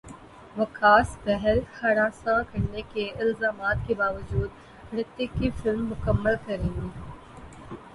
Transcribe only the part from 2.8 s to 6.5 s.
کے الزامات کے باوجود ہریتھک کی فلم مکمل